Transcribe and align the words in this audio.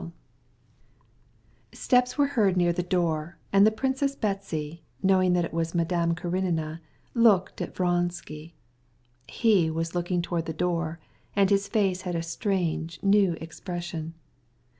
Chapter 0.01 0.11
7 1.73 1.77
Steps 1.83 2.17
were 2.17 2.25
heard 2.25 2.59
at 2.59 2.75
the 2.75 2.81
door, 2.81 3.37
and 3.53 3.77
Princess 3.77 4.15
Betsy, 4.15 4.81
knowing 5.03 5.35
it 5.35 5.53
was 5.53 5.75
Madame 5.75 6.15
Karenina, 6.15 6.81
glanced 7.13 7.61
at 7.61 7.75
Vronsky. 7.75 8.55
He 9.27 9.69
was 9.69 9.93
looking 9.93 10.23
towards 10.23 10.47
the 10.47 10.53
door, 10.53 10.99
and 11.35 11.51
his 11.51 11.67
face 11.67 12.03
wore 12.03 12.15
a 12.17 12.23
strange 12.23 12.97
new 13.03 13.33
expression. 13.33 14.15